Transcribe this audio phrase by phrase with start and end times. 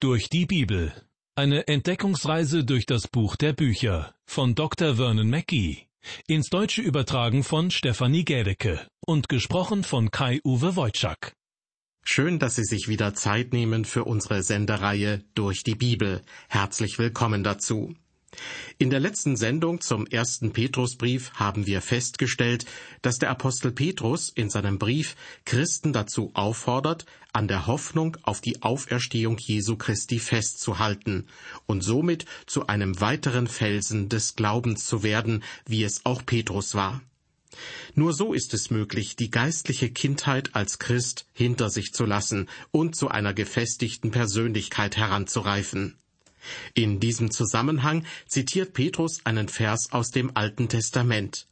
[0.00, 0.92] Durch die Bibel.
[1.34, 4.94] Eine Entdeckungsreise durch das Buch der Bücher von Dr.
[4.94, 5.88] Vernon Mackey.
[6.28, 11.32] Ins Deutsche übertragen von Stefanie Gädecke und gesprochen von Kai-Uwe Wojczak.
[12.04, 16.22] Schön, dass Sie sich wieder Zeit nehmen für unsere Sendereihe Durch die Bibel.
[16.48, 17.92] Herzlich willkommen dazu.
[18.76, 22.66] In der letzten Sendung zum ersten Petrusbrief haben wir festgestellt,
[23.02, 28.62] dass der Apostel Petrus in seinem Brief Christen dazu auffordert, an der Hoffnung auf die
[28.62, 31.26] Auferstehung Jesu Christi festzuhalten
[31.66, 37.02] und somit zu einem weiteren Felsen des Glaubens zu werden, wie es auch Petrus war.
[37.94, 42.94] Nur so ist es möglich, die geistliche Kindheit als Christ hinter sich zu lassen und
[42.94, 45.96] zu einer gefestigten Persönlichkeit heranzureifen.
[46.74, 51.46] In diesem Zusammenhang zitiert Petrus einen Vers aus dem Alten Testament.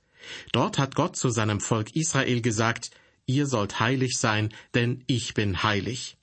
[0.53, 2.91] Dort hat Gott zu seinem Volk Israel gesagt,
[3.27, 6.17] Ihr sollt heilig sein, denn ich bin heilig.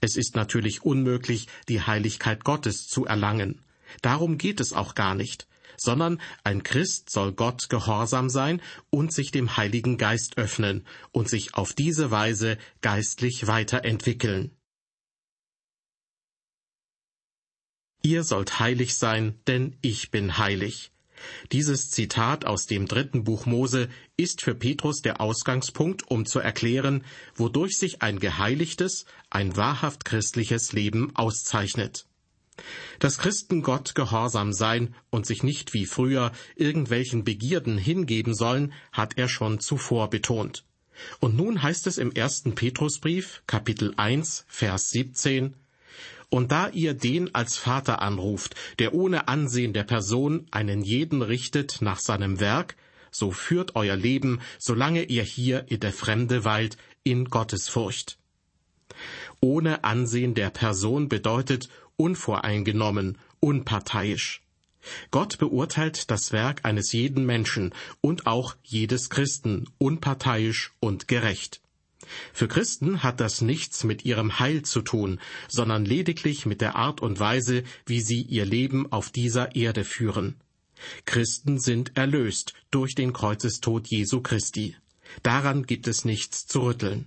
[0.00, 3.60] Es ist natürlich unmöglich, die Heiligkeit Gottes zu erlangen.
[4.00, 9.30] Darum geht es auch gar nicht, sondern ein Christ soll Gott gehorsam sein und sich
[9.30, 14.50] dem Heiligen Geist öffnen und sich auf diese Weise geistlich weiterentwickeln.
[18.02, 20.90] Ihr sollt heilig sein, denn ich bin heilig.
[21.52, 27.04] Dieses Zitat aus dem dritten Buch Mose ist für Petrus der Ausgangspunkt, um zu erklären,
[27.36, 32.06] wodurch sich ein geheiligtes, ein wahrhaft christliches Leben auszeichnet.
[32.98, 39.16] Dass Christen Gott gehorsam sein und sich nicht wie früher irgendwelchen Begierden hingeben sollen, hat
[39.16, 40.64] er schon zuvor betont.
[41.20, 45.54] Und nun heißt es im ersten Petrusbrief, Kapitel 1, Vers 17,
[46.32, 51.82] und da ihr den als Vater anruft, der ohne Ansehen der Person einen jeden richtet
[51.82, 52.74] nach seinem Werk,
[53.10, 58.16] so führt euer Leben, solange ihr hier in der Fremde weilt, in Gottesfurcht.
[59.40, 64.42] Ohne Ansehen der Person bedeutet unvoreingenommen, unparteiisch.
[65.10, 71.61] Gott beurteilt das Werk eines jeden Menschen und auch jedes Christen unparteiisch und gerecht.
[72.32, 77.00] Für Christen hat das nichts mit ihrem Heil zu tun, sondern lediglich mit der Art
[77.00, 80.36] und Weise, wie sie ihr Leben auf dieser Erde führen.
[81.04, 84.76] Christen sind erlöst durch den Kreuzestod Jesu Christi.
[85.22, 87.06] Daran gibt es nichts zu rütteln.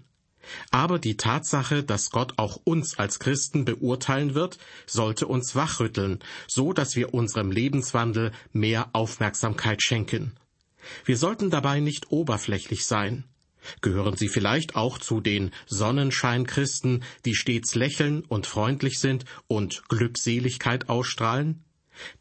[0.69, 6.71] Aber die Tatsache, dass Gott auch uns als Christen beurteilen wird, sollte uns wachrütteln, so
[6.71, 10.33] dass wir unserem Lebenswandel mehr Aufmerksamkeit schenken.
[11.03, 13.23] Wir sollten dabei nicht oberflächlich sein.
[13.81, 20.89] Gehören Sie vielleicht auch zu den Sonnenscheinchristen, die stets lächeln und freundlich sind und Glückseligkeit
[20.89, 21.63] ausstrahlen?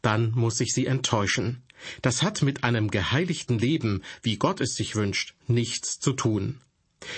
[0.01, 1.63] Dann muss ich Sie enttäuschen.
[2.01, 6.61] Das hat mit einem geheiligten Leben, wie Gott es sich wünscht, nichts zu tun.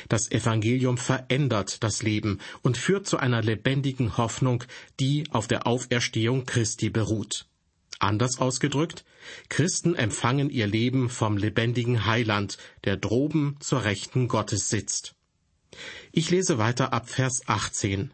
[0.09, 4.63] Das Evangelium verändert das Leben und führt zu einer lebendigen Hoffnung,
[4.99, 7.45] die auf der Auferstehung Christi beruht.
[7.99, 9.05] Anders ausgedrückt,
[9.49, 15.15] Christen empfangen ihr Leben vom lebendigen Heiland, der droben zur Rechten Gottes sitzt.
[16.11, 18.11] Ich lese weiter ab Vers 18.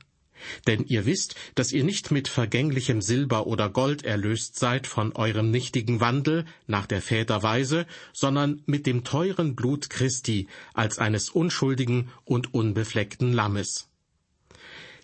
[0.67, 5.51] Denn ihr wisst, dass ihr nicht mit vergänglichem Silber oder Gold erlöst seid von eurem
[5.51, 12.53] nichtigen Wandel nach der Väterweise, sondern mit dem teuren Blut Christi als eines unschuldigen und
[12.53, 13.89] unbefleckten Lammes.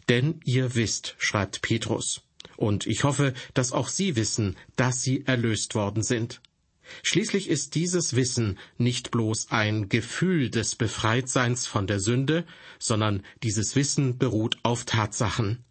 [0.10, 2.22] Denn ihr wisst, schreibt Petrus,
[2.58, 6.42] und ich hoffe, dass auch Sie wissen, dass Sie erlöst worden sind.
[7.04, 12.46] Schließlich ist dieses Wissen nicht bloß ein Gefühl des Befreitseins von der Sünde,
[12.80, 15.64] sondern dieses Wissen beruht auf Tatsachen.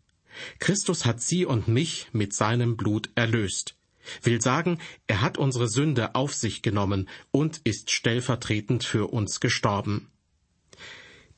[0.60, 3.74] Christus hat Sie und mich mit seinem Blut erlöst.
[4.22, 10.08] Will sagen, er hat unsere Sünde auf sich genommen und ist stellvertretend für uns gestorben.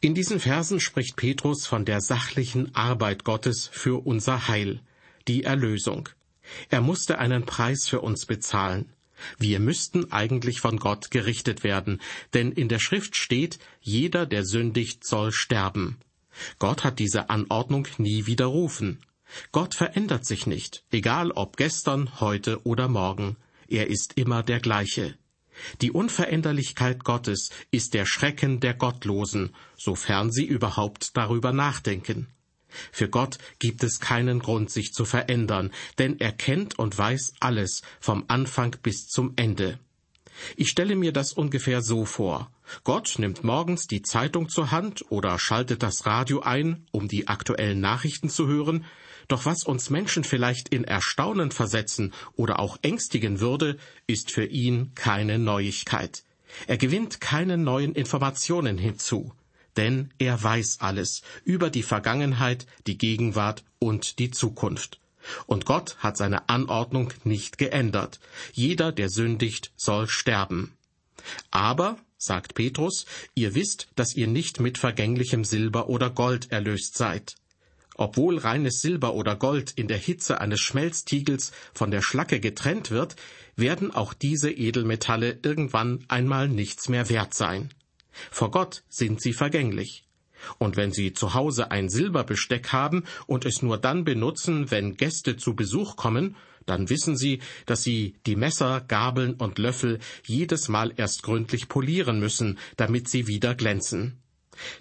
[0.00, 4.80] In diesen Versen spricht Petrus von der sachlichen Arbeit Gottes für unser Heil
[5.28, 6.08] die Erlösung.
[6.68, 8.92] Er musste einen Preis für uns bezahlen.
[9.38, 12.00] Wir müssten eigentlich von Gott gerichtet werden,
[12.32, 15.98] denn in der Schrift steht, jeder, der sündigt, soll sterben.
[16.58, 19.00] Gott hat diese Anordnung nie widerrufen.
[19.52, 23.36] Gott verändert sich nicht, egal ob gestern, heute oder morgen.
[23.68, 25.16] Er ist immer der gleiche.
[25.80, 32.28] Die Unveränderlichkeit Gottes ist der Schrecken der Gottlosen, sofern sie überhaupt darüber nachdenken.
[32.92, 37.82] Für Gott gibt es keinen Grund, sich zu verändern, denn er kennt und weiß alles
[38.00, 39.78] vom Anfang bis zum Ende.
[40.56, 42.50] Ich stelle mir das ungefähr so vor.
[42.84, 47.80] Gott nimmt morgens die Zeitung zur Hand oder schaltet das Radio ein, um die aktuellen
[47.80, 48.84] Nachrichten zu hören,
[49.28, 53.76] doch was uns Menschen vielleicht in Erstaunen versetzen oder auch ängstigen würde,
[54.06, 56.24] ist für ihn keine Neuigkeit.
[56.66, 59.32] Er gewinnt keine neuen Informationen hinzu.
[59.76, 65.00] Denn er weiß alles über die Vergangenheit, die Gegenwart und die Zukunft.
[65.46, 68.20] Und Gott hat seine Anordnung nicht geändert.
[68.52, 70.76] Jeder, der sündigt, soll sterben.
[71.50, 77.34] Aber, sagt Petrus, ihr wisst, dass ihr nicht mit vergänglichem Silber oder Gold erlöst seid.
[77.96, 83.16] Obwohl reines Silber oder Gold in der Hitze eines Schmelztiegels von der Schlacke getrennt wird,
[83.56, 87.68] werden auch diese Edelmetalle irgendwann einmal nichts mehr wert sein.
[88.30, 90.04] Vor Gott sind sie vergänglich.
[90.58, 95.36] Und wenn Sie zu Hause ein Silberbesteck haben und es nur dann benutzen, wenn Gäste
[95.36, 96.36] zu Besuch kommen,
[96.66, 102.20] dann wissen Sie, dass Sie die Messer, Gabeln und Löffel jedes Mal erst gründlich polieren
[102.20, 104.18] müssen, damit sie wieder glänzen.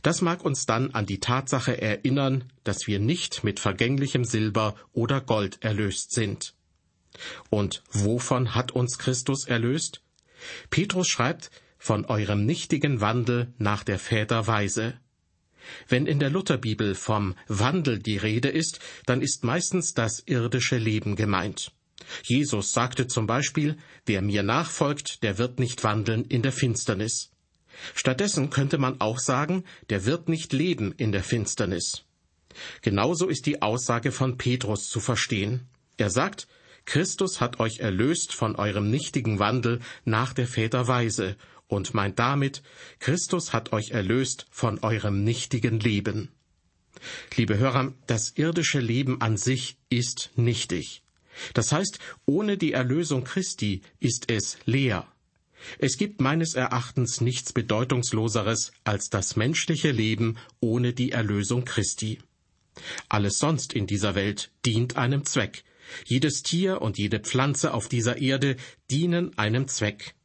[0.02, 5.22] Das mag uns dann an die Tatsache erinnern, dass wir nicht mit vergänglichem Silber oder
[5.22, 6.54] Gold erlöst sind.
[7.50, 10.02] Und wovon hat uns Christus erlöst?
[10.70, 11.50] Petrus schreibt,
[11.80, 15.00] von eurem nichtigen Wandel nach der Väter Weise.
[15.88, 21.16] Wenn in der Lutherbibel vom Wandel die Rede ist, dann ist meistens das irdische Leben
[21.16, 21.72] gemeint.
[22.24, 27.32] Jesus sagte zum Beispiel, wer mir nachfolgt, der wird nicht wandeln in der Finsternis.
[27.96, 32.04] Stattdessen könnte man auch sagen, der wird nicht leben in der Finsternis.
[32.82, 35.68] Genauso ist die Aussage von Petrus zu verstehen.
[35.98, 36.48] Er sagt,
[36.86, 41.38] Christus hat euch erlöst von eurem nichtigen Wandel nach der Väter Weise
[41.70, 42.62] und meint damit,
[43.00, 46.30] Christus hat euch erlöst von eurem nichtigen Leben.
[47.38, 51.04] Liebe Hörer, das irdische Leben an sich ist nichtig.
[51.54, 55.08] Das heißt, ohne die Erlösung Christi ist es leer.
[55.78, 62.20] Es gibt meines Erachtens nichts Bedeutungsloseres als das menschliche Leben ohne die Erlösung Christi.
[63.08, 65.64] Alles sonst in dieser Welt dient einem Zweck.
[66.06, 68.56] Jedes Tier und jede Pflanze auf dieser Erde
[68.90, 70.16] dienen einem Zweck.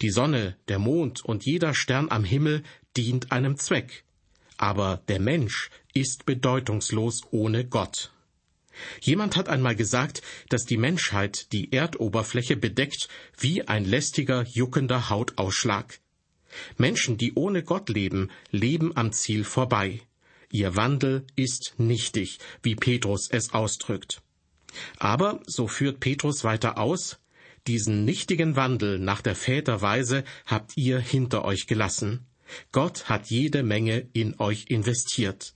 [0.00, 2.62] Die Sonne, der Mond und jeder Stern am Himmel
[2.96, 4.04] dient einem Zweck.
[4.56, 8.12] Aber der Mensch ist bedeutungslos ohne Gott.
[9.00, 13.08] Jemand hat einmal gesagt, dass die Menschheit die Erdoberfläche bedeckt
[13.38, 16.00] wie ein lästiger, juckender Hautausschlag.
[16.76, 20.00] Menschen, die ohne Gott leben, leben am Ziel vorbei.
[20.50, 24.22] Ihr Wandel ist nichtig, wie Petrus es ausdrückt.
[24.98, 27.18] Aber, so führt Petrus weiter aus,
[27.66, 32.26] diesen nichtigen Wandel nach der Väterweise habt ihr hinter euch gelassen.
[32.72, 35.54] Gott hat jede Menge in euch investiert.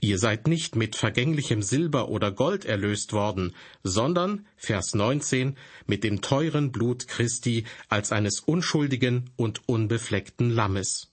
[0.00, 6.20] Ihr seid nicht mit vergänglichem Silber oder Gold erlöst worden, sondern, Vers 19, mit dem
[6.20, 11.08] teuren Blut Christi als eines unschuldigen und unbefleckten Lammes.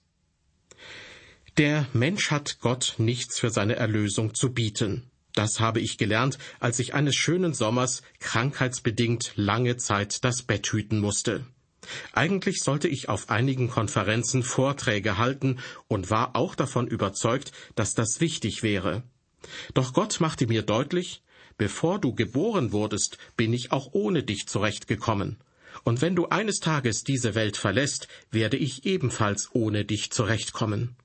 [1.56, 5.10] Der Mensch hat Gott nichts für seine Erlösung zu bieten.
[5.38, 10.98] Das habe ich gelernt, als ich eines schönen Sommers krankheitsbedingt lange Zeit das Bett hüten
[10.98, 11.46] musste.
[12.12, 18.20] Eigentlich sollte ich auf einigen Konferenzen Vorträge halten und war auch davon überzeugt, dass das
[18.20, 19.04] wichtig wäre.
[19.74, 21.22] Doch Gott machte mir deutlich,
[21.56, 25.38] bevor du geboren wurdest, bin ich auch ohne dich zurechtgekommen.
[25.84, 30.96] Und wenn du eines Tages diese Welt verlässt, werde ich ebenfalls ohne dich zurechtkommen.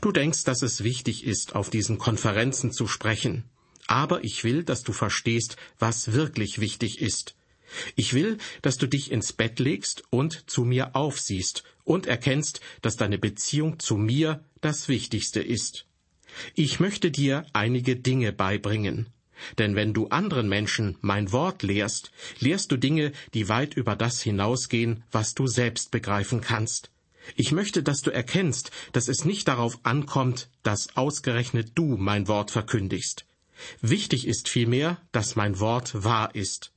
[0.00, 3.44] Du denkst, dass es wichtig ist, auf diesen Konferenzen zu sprechen.
[3.88, 7.34] Aber ich will, dass du verstehst, was wirklich wichtig ist.
[7.96, 12.96] Ich will, dass du dich ins Bett legst und zu mir aufsiehst und erkennst, dass
[12.96, 15.86] deine Beziehung zu mir das Wichtigste ist.
[16.54, 19.08] Ich möchte dir einige Dinge beibringen.
[19.56, 24.20] Denn wenn du anderen Menschen mein Wort lehrst, lehrst du Dinge, die weit über das
[24.20, 26.90] hinausgehen, was du selbst begreifen kannst.
[27.36, 32.50] Ich möchte, dass du erkennst, dass es nicht darauf ankommt, dass ausgerechnet du mein Wort
[32.50, 33.27] verkündigst.
[33.80, 36.72] Wichtig ist vielmehr, dass mein Wort wahr ist.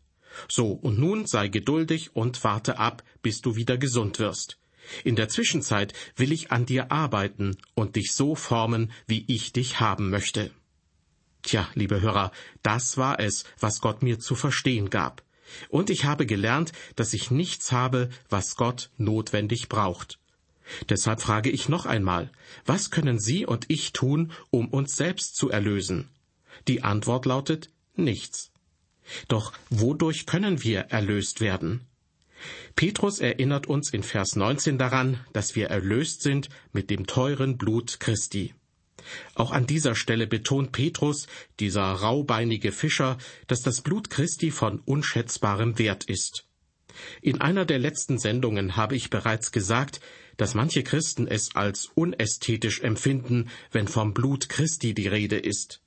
[0.48, 4.58] So, und nun sei geduldig und warte ab, bis du wieder gesund wirst.
[5.04, 9.80] In der Zwischenzeit will ich an dir arbeiten und dich so formen, wie ich dich
[9.80, 10.52] haben möchte.
[11.44, 15.24] Tja, liebe Hörer, das war es, was Gott mir zu verstehen gab.
[15.70, 20.20] Und ich habe gelernt, dass ich nichts habe, was Gott notwendig braucht.
[20.90, 22.32] Deshalb frage ich noch einmal,
[22.66, 26.10] was können Sie und ich tun, um uns selbst zu erlösen?
[26.68, 28.52] Die Antwort lautet nichts.
[29.28, 31.82] Doch wodurch können wir erlöst werden?
[32.76, 38.00] Petrus erinnert uns in Vers 19 daran, dass wir erlöst sind mit dem teuren Blut
[38.00, 38.54] Christi.
[39.36, 41.28] Auch an dieser Stelle betont Petrus,
[41.60, 43.18] dieser raubeinige Fischer,
[43.48, 46.46] dass das Blut Christi von unschätzbarem Wert ist.
[47.22, 50.02] In einer der letzten Sendungen habe ich bereits gesagt,
[50.38, 55.81] dass manche Christen es als unästhetisch empfinden, wenn vom Blut Christi die Rede ist.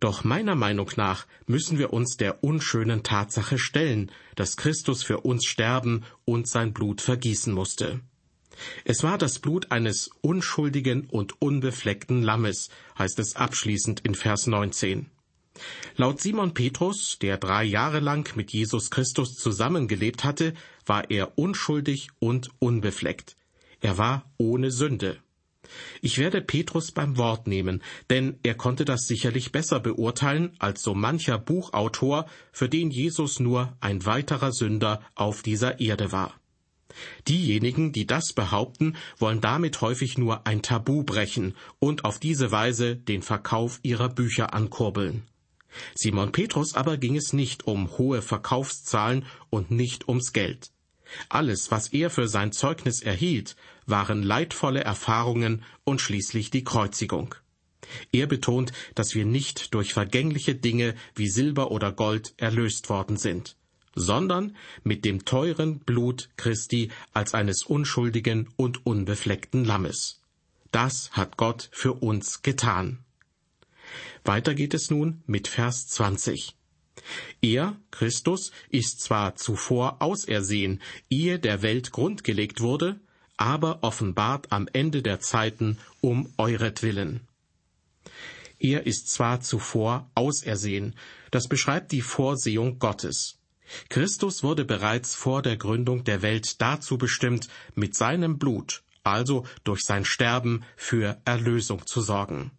[0.00, 5.44] Doch meiner Meinung nach müssen wir uns der unschönen Tatsache stellen, dass Christus für uns
[5.44, 8.00] sterben und sein Blut vergießen musste.
[8.84, 15.10] Es war das Blut eines unschuldigen und unbefleckten Lammes, heißt es abschließend in Vers 19.
[15.96, 20.54] Laut Simon Petrus, der drei Jahre lang mit Jesus Christus zusammengelebt hatte,
[20.86, 23.36] war er unschuldig und unbefleckt.
[23.80, 25.18] Er war ohne Sünde.
[26.00, 30.94] Ich werde Petrus beim Wort nehmen, denn er konnte das sicherlich besser beurteilen als so
[30.94, 36.34] mancher Buchautor, für den Jesus nur ein weiterer Sünder auf dieser Erde war.
[37.28, 42.96] Diejenigen, die das behaupten, wollen damit häufig nur ein Tabu brechen und auf diese Weise
[42.96, 45.22] den Verkauf ihrer Bücher ankurbeln.
[45.94, 50.70] Simon Petrus aber ging es nicht um hohe Verkaufszahlen und nicht ums Geld.
[51.28, 57.34] Alles, was er für sein Zeugnis erhielt, waren leidvolle Erfahrungen und schließlich die Kreuzigung.
[58.12, 63.56] Er betont, dass wir nicht durch vergängliche Dinge wie Silber oder Gold erlöst worden sind,
[63.94, 70.20] sondern mit dem teuren Blut Christi als eines unschuldigen und unbefleckten Lammes.
[70.70, 73.04] Das hat Gott für uns getan.
[74.24, 76.56] Weiter geht es nun mit Vers 20.
[77.40, 83.00] Er, Christus, ist zwar zuvor ausersehen, ehe der Welt grundgelegt wurde,
[83.36, 87.20] aber offenbart am Ende der Zeiten um euretwillen.
[88.58, 90.94] Er ist zwar zuvor ausersehen,
[91.30, 93.38] das beschreibt die Vorsehung Gottes.
[93.88, 99.82] Christus wurde bereits vor der Gründung der Welt dazu bestimmt, mit seinem Blut, also durch
[99.82, 102.52] sein Sterben, für Erlösung zu sorgen.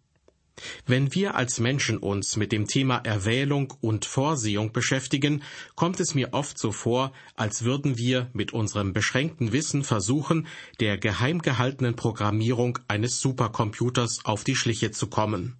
[0.86, 5.42] Wenn wir als Menschen uns mit dem Thema Erwählung und Vorsehung beschäftigen,
[5.74, 10.46] kommt es mir oft so vor, als würden wir mit unserem beschränkten Wissen versuchen,
[10.78, 15.56] der geheim gehaltenen Programmierung eines Supercomputers auf die Schliche zu kommen.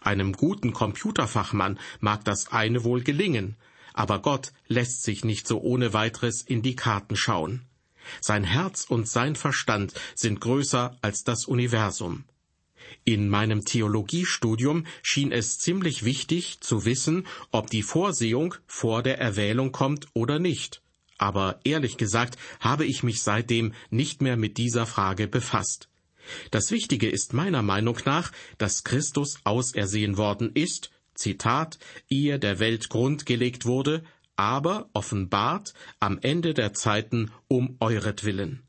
[0.00, 3.56] Einem guten Computerfachmann mag das eine wohl gelingen,
[3.94, 7.66] aber Gott lässt sich nicht so ohne weiteres in die Karten schauen.
[8.20, 12.24] Sein Herz und sein Verstand sind größer als das Universum.
[13.04, 19.72] In meinem Theologiestudium schien es ziemlich wichtig zu wissen, ob die Vorsehung vor der Erwählung
[19.72, 20.82] kommt oder nicht.
[21.18, 25.88] Aber ehrlich gesagt habe ich mich seitdem nicht mehr mit dieser Frage befasst.
[26.50, 31.78] Das Wichtige ist meiner Meinung nach, dass Christus ausersehen worden ist, Zitat,
[32.08, 34.02] ehe der Welt Grund gelegt wurde,
[34.36, 38.62] aber offenbart am Ende der Zeiten um euretwillen.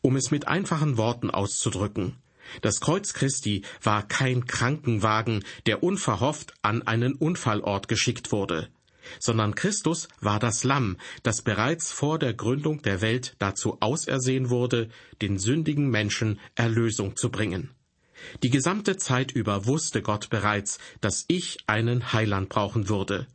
[0.00, 2.14] Um es mit einfachen Worten auszudrücken,
[2.62, 8.68] das Kreuz Christi war kein Krankenwagen, der unverhofft an einen Unfallort geschickt wurde,
[9.18, 14.88] sondern Christus war das Lamm, das bereits vor der Gründung der Welt dazu ausersehen wurde,
[15.22, 17.70] den sündigen Menschen Erlösung zu bringen.
[18.42, 23.26] Die gesamte Zeit über wusste Gott bereits, dass ich einen Heiland brauchen würde.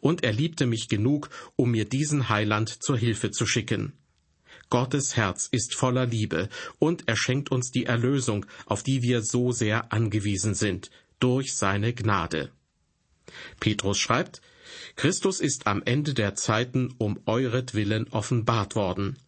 [0.00, 3.94] Und er liebte mich genug, um mir diesen Heiland zur Hilfe zu schicken.
[4.70, 6.48] Gottes Herz ist voller Liebe
[6.78, 11.92] und er schenkt uns die Erlösung, auf die wir so sehr angewiesen sind, durch seine
[11.92, 12.52] Gnade.
[13.58, 14.40] Petrus schreibt,
[14.94, 19.18] Christus ist am Ende der Zeiten um euretwillen offenbart worden.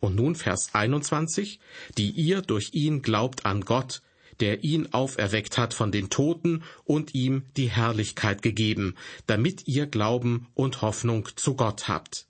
[0.00, 1.60] Und nun Vers 21,
[1.96, 4.02] die ihr durch ihn glaubt an Gott,
[4.40, 10.48] der ihn auferweckt hat von den Toten und ihm die Herrlichkeit gegeben, damit ihr Glauben
[10.54, 12.27] und Hoffnung zu Gott habt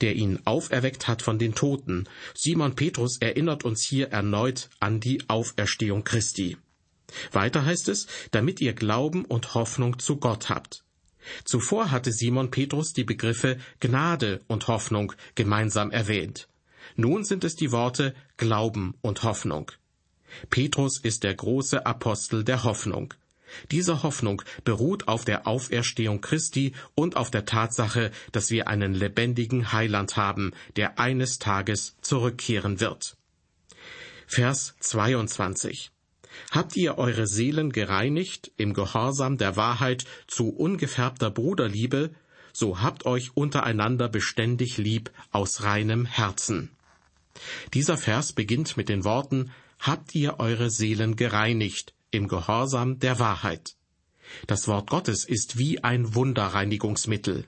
[0.00, 2.08] der ihn auferweckt hat von den Toten.
[2.34, 6.56] Simon Petrus erinnert uns hier erneut an die Auferstehung Christi.
[7.32, 10.84] Weiter heißt es, damit ihr Glauben und Hoffnung zu Gott habt.
[11.44, 16.48] Zuvor hatte Simon Petrus die Begriffe Gnade und Hoffnung gemeinsam erwähnt.
[16.96, 19.70] Nun sind es die Worte Glauben und Hoffnung.
[20.50, 23.14] Petrus ist der große Apostel der Hoffnung.
[23.70, 29.72] Diese Hoffnung beruht auf der Auferstehung Christi und auf der Tatsache, dass wir einen lebendigen
[29.72, 33.16] Heiland haben, der eines Tages zurückkehren wird.
[34.26, 35.90] Vers 22
[36.50, 42.10] Habt ihr eure Seelen gereinigt im Gehorsam der Wahrheit zu ungefärbter Bruderliebe,
[42.52, 46.70] so habt euch untereinander beständig lieb aus reinem Herzen.
[47.74, 49.50] Dieser Vers beginnt mit den Worten
[49.80, 53.74] Habt ihr eure Seelen gereinigt im Gehorsam der Wahrheit.
[54.46, 57.46] Das Wort Gottes ist wie ein Wunderreinigungsmittel.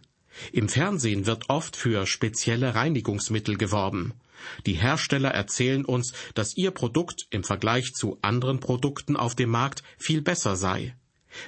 [0.52, 4.14] Im Fernsehen wird oft für spezielle Reinigungsmittel geworben.
[4.66, 9.82] Die Hersteller erzählen uns, dass ihr Produkt im Vergleich zu anderen Produkten auf dem Markt
[9.98, 10.94] viel besser sei.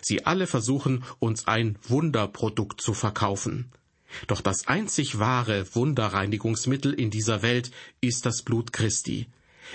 [0.00, 3.72] Sie alle versuchen, uns ein Wunderprodukt zu verkaufen.
[4.26, 9.26] Doch das einzig wahre Wunderreinigungsmittel in dieser Welt ist das Blut Christi.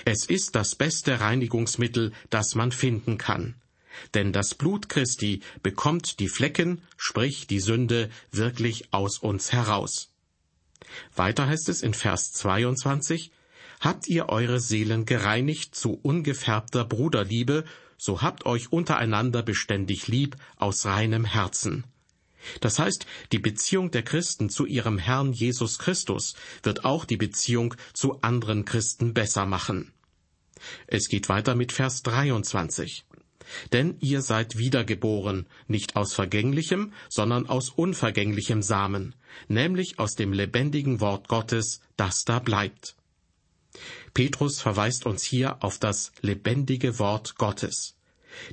[0.04, 3.54] Es ist das beste Reinigungsmittel, das man finden kann.
[4.14, 10.12] Denn das Blut Christi bekommt die Flecken, sprich die Sünde, wirklich aus uns heraus.
[11.14, 13.32] Weiter heißt es in Vers 22,
[13.80, 17.64] Habt ihr eure Seelen gereinigt zu ungefärbter Bruderliebe,
[17.96, 21.84] so habt euch untereinander beständig lieb aus reinem Herzen.
[22.60, 27.74] Das heißt, die Beziehung der Christen zu ihrem Herrn Jesus Christus wird auch die Beziehung
[27.92, 29.92] zu anderen Christen besser machen.
[30.86, 33.04] Es geht weiter mit Vers 23.
[33.72, 39.14] Denn ihr seid wiedergeboren, nicht aus vergänglichem, sondern aus unvergänglichem Samen,
[39.48, 42.96] nämlich aus dem lebendigen Wort Gottes, das da bleibt.
[44.12, 47.97] Petrus verweist uns hier auf das lebendige Wort Gottes.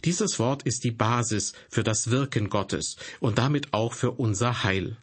[0.03, 4.97] Dieses Wort ist die Basis für das Wirken Gottes und damit auch für unser Heil.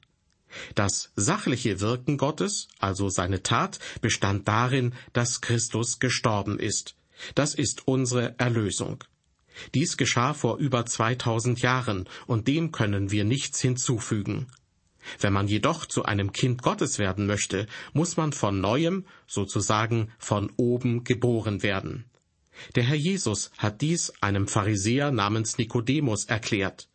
[0.74, 6.94] Das sachliche Wirken Gottes, also seine Tat, bestand darin, dass Christus gestorben ist.
[7.34, 9.04] Das ist unsere Erlösung.
[9.74, 14.46] Dies geschah vor über 2000 Jahren und dem können wir nichts hinzufügen.
[15.18, 20.50] Wenn man jedoch zu einem Kind Gottes werden möchte, muss man von neuem, sozusagen von
[20.56, 22.04] oben geboren werden.
[22.74, 26.88] Der Herr Jesus hat dies einem Pharisäer namens Nikodemus erklärt.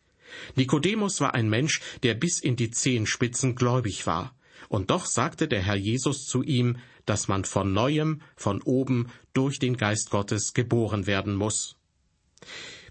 [0.55, 4.35] Nikodemus war ein Mensch, der bis in die Zehenspitzen gläubig war.
[4.69, 9.59] Und doch sagte der Herr Jesus zu ihm, dass man von neuem, von oben, durch
[9.59, 11.77] den Geist Gottes geboren werden muss.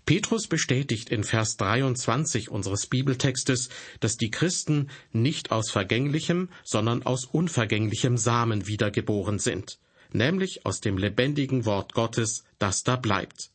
[0.06, 3.68] Petrus bestätigt in Vers 23 unseres Bibeltextes,
[3.98, 9.80] dass die Christen nicht aus vergänglichem, sondern aus unvergänglichem Samen wiedergeboren sind,
[10.16, 13.50] nämlich aus dem lebendigen Wort Gottes, das da bleibt.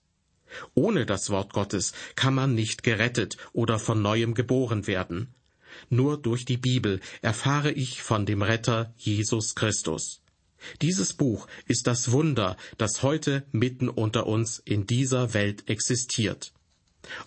[0.74, 5.34] Ohne das Wort Gottes kann man nicht gerettet oder von neuem geboren werden.
[5.90, 10.22] Nur durch die Bibel erfahre ich von dem Retter Jesus Christus.
[10.82, 16.54] Dieses Buch ist das Wunder, das heute mitten unter uns in dieser Welt existiert.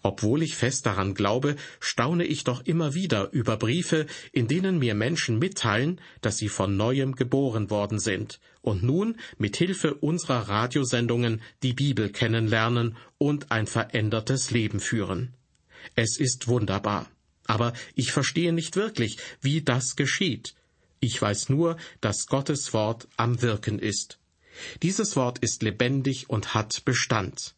[0.02, 4.95] Obwohl ich fest daran glaube, staune ich doch immer wieder über Briefe, in denen mir
[4.95, 11.43] Menschen mitteilen, dass sie von neuem geboren worden sind und nun mit Hilfe unserer Radiosendungen
[11.62, 15.35] die Bibel kennenlernen und ein verändertes Leben führen.
[15.95, 17.11] Es ist wunderbar.
[17.47, 20.54] Aber ich verstehe nicht wirklich, wie das geschieht.
[21.00, 24.19] Ich weiß nur, dass Gottes Wort am Wirken ist.
[24.82, 27.54] Dieses Wort ist lebendig und hat Bestand.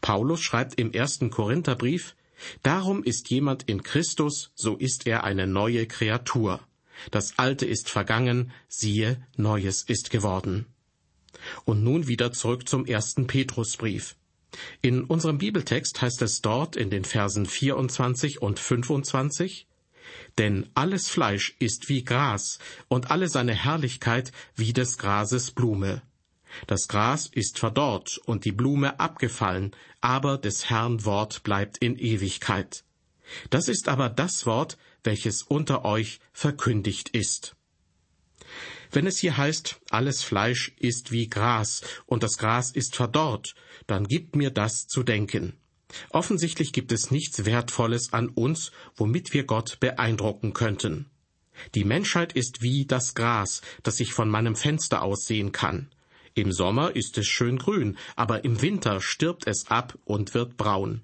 [0.00, 2.14] Paulus schreibt im ersten Korintherbrief,
[2.62, 6.60] Darum ist jemand in Christus, so ist er eine neue Kreatur.
[7.10, 10.66] Das Alte ist vergangen, siehe, Neues ist geworden.
[11.64, 14.16] Und nun wieder zurück zum ersten Petrusbrief.
[14.82, 19.66] In unserem Bibeltext heißt es dort in den Versen 24 und 25,
[20.38, 22.58] denn alles Fleisch ist wie Gras,
[22.88, 26.02] und alle seine Herrlichkeit wie des Grases Blume.
[26.66, 32.84] Das Gras ist verdorrt und die Blume abgefallen, aber des Herrn Wort bleibt in Ewigkeit.
[33.50, 37.56] Das ist aber das Wort, welches unter euch verkündigt ist.
[38.90, 43.54] Wenn es hier heißt, alles Fleisch ist wie Gras und das Gras ist verdorrt,
[43.86, 45.54] dann gibt mir das zu denken.
[46.10, 51.10] Offensichtlich gibt es nichts Wertvolles an uns, womit wir Gott beeindrucken könnten.
[51.74, 55.90] Die Menschheit ist wie das Gras, das ich von meinem Fenster aus sehen kann.
[56.34, 61.02] Im Sommer ist es schön grün, aber im Winter stirbt es ab und wird braun.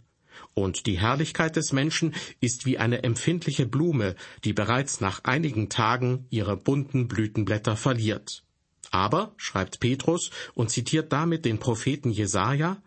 [0.54, 4.14] Und die Herrlichkeit des Menschen ist wie eine empfindliche Blume,
[4.44, 8.42] die bereits nach einigen Tagen ihre bunten Blütenblätter verliert.
[8.90, 12.80] Aber, schreibt Petrus und zitiert damit den Propheten Jesaja,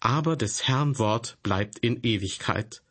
[0.00, 2.82] aber des Herrn Wort bleibt in Ewigkeit.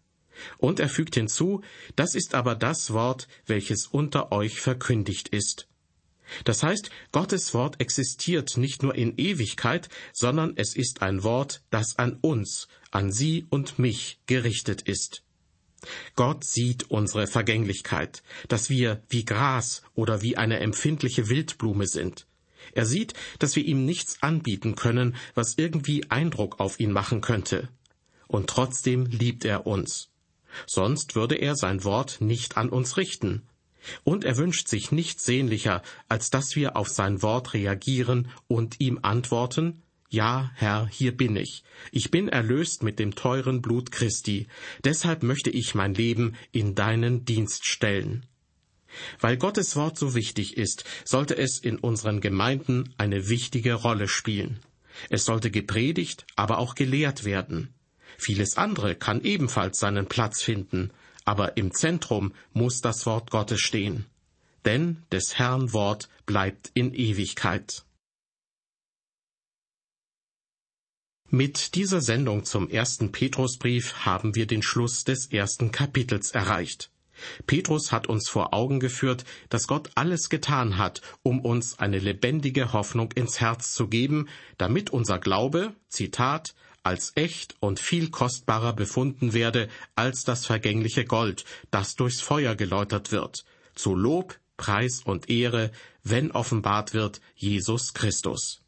[0.58, 1.62] Und er fügt hinzu,
[1.96, 5.68] das ist aber das Wort, welches unter euch verkündigt ist.
[6.44, 11.98] Das heißt, Gottes Wort existiert nicht nur in Ewigkeit, sondern es ist ein Wort, das
[11.98, 15.24] an uns, an Sie und mich gerichtet ist.
[16.16, 22.28] Gott sieht unsere Vergänglichkeit, dass wir wie Gras oder wie eine empfindliche Wildblume sind.
[22.74, 27.70] Er sieht, dass wir ihm nichts anbieten können, was irgendwie Eindruck auf ihn machen könnte.
[28.28, 30.10] Und trotzdem liebt er uns.
[30.68, 33.44] Sonst würde er sein Wort nicht an uns richten.
[34.04, 39.00] Und er wünscht sich nichts sehnlicher, als dass wir auf sein Wort reagieren und ihm
[39.02, 41.64] antworten, Ja, Herr, hier bin ich.
[41.92, 44.48] Ich bin erlöst mit dem teuren Blut Christi.
[44.84, 48.26] Deshalb möchte ich mein Leben in deinen Dienst stellen.
[49.20, 54.60] Weil Gottes Wort so wichtig ist, sollte es in unseren Gemeinden eine wichtige Rolle spielen.
[55.10, 57.74] Es sollte gepredigt, aber auch gelehrt werden.
[58.18, 60.92] Vieles andere kann ebenfalls seinen Platz finden,
[61.26, 64.06] aber im Zentrum muss das Wort Gottes stehen.
[64.66, 67.84] Denn des Herrn Wort bleibt in Ewigkeit.
[71.30, 76.92] Mit dieser Sendung zum ersten Petrusbrief haben wir den Schluss des ersten Kapitels erreicht.
[77.48, 82.74] Petrus hat uns vor Augen geführt, dass Gott alles getan hat, um uns eine lebendige
[82.74, 89.34] Hoffnung ins Herz zu geben, damit unser Glaube, Zitat, als echt und viel kostbarer befunden
[89.34, 95.72] werde als das vergängliche Gold, das durchs Feuer geläutert wird, zu Lob, Preis und Ehre,
[96.04, 98.62] wenn offenbart wird Jesus Christus.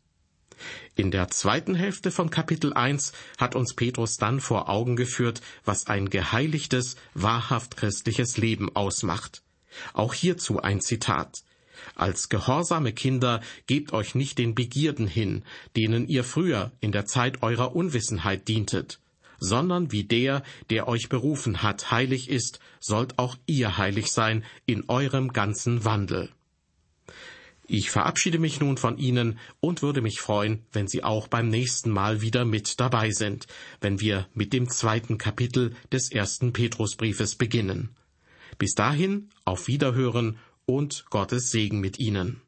[0.96, 5.88] In der zweiten Hälfte von Kapitel 1 hat uns Petrus dann vor Augen geführt, was
[5.88, 9.44] ein geheiligtes, wahrhaft christliches Leben ausmacht.
[9.94, 11.44] Auch hierzu ein Zitat.
[11.96, 15.44] Als gehorsame Kinder gebt euch nicht den Begierden hin,
[15.76, 19.00] denen ihr früher in der Zeit eurer Unwissenheit dientet,
[19.40, 24.90] sondern wie der, der euch berufen hat, heilig ist, sollt auch ihr heilig sein in
[24.90, 26.30] eurem ganzen Wandel.
[27.68, 31.92] Ich verabschiede mich nun von Ihnen und würde mich freuen, wenn Sie auch beim nächsten
[31.92, 33.48] Mal wieder mit dabei sind,
[33.80, 37.90] wenn wir mit dem zweiten Kapitel des ersten Petrusbriefes beginnen.
[38.58, 42.42] Bis dahin auf Wiederhören und Gottes Segen mit Ihnen.